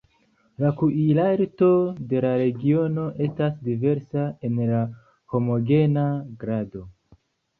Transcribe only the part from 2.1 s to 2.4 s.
de la